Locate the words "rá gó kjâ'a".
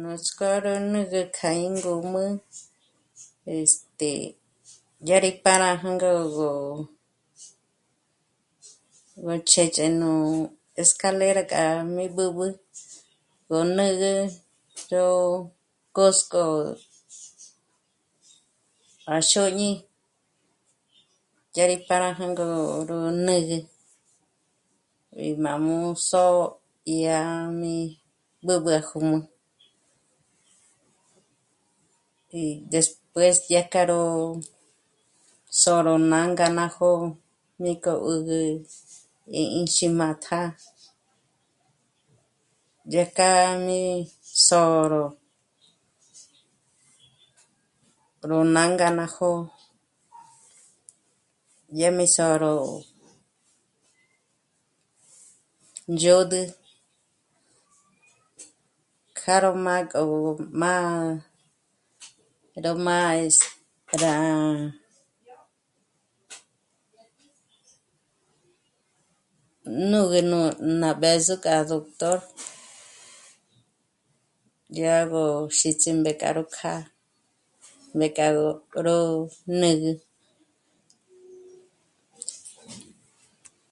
76.36-76.78